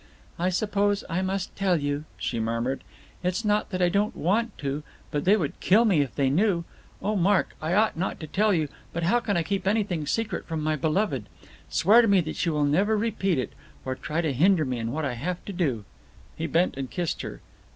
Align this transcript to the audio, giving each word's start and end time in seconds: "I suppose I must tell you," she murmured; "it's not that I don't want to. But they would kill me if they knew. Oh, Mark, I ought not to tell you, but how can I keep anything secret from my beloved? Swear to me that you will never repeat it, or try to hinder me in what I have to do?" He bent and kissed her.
"I 0.39 0.49
suppose 0.49 1.03
I 1.11 1.21
must 1.21 1.55
tell 1.55 1.79
you," 1.79 2.05
she 2.17 2.39
murmured; 2.39 2.83
"it's 3.23 3.45
not 3.45 3.69
that 3.69 3.83
I 3.83 3.89
don't 3.89 4.15
want 4.15 4.57
to. 4.57 4.81
But 5.11 5.25
they 5.25 5.37
would 5.37 5.59
kill 5.59 5.85
me 5.85 6.01
if 6.01 6.15
they 6.15 6.27
knew. 6.27 6.63
Oh, 7.03 7.15
Mark, 7.15 7.53
I 7.61 7.75
ought 7.75 7.95
not 7.95 8.19
to 8.21 8.25
tell 8.25 8.51
you, 8.51 8.67
but 8.93 9.03
how 9.03 9.19
can 9.19 9.37
I 9.37 9.43
keep 9.43 9.67
anything 9.67 10.07
secret 10.07 10.47
from 10.47 10.63
my 10.63 10.75
beloved? 10.75 11.29
Swear 11.69 12.01
to 12.01 12.07
me 12.07 12.19
that 12.21 12.43
you 12.47 12.51
will 12.51 12.65
never 12.65 12.97
repeat 12.97 13.37
it, 13.37 13.53
or 13.85 13.93
try 13.93 14.21
to 14.21 14.33
hinder 14.33 14.65
me 14.65 14.79
in 14.79 14.91
what 14.91 15.05
I 15.05 15.13
have 15.13 15.45
to 15.45 15.53
do?" 15.53 15.85
He 16.35 16.47
bent 16.47 16.77
and 16.77 16.89
kissed 16.89 17.21
her. 17.21 17.41